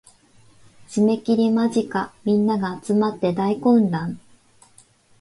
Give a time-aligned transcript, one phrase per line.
[0.89, 4.19] 締切間近皆が集って大混乱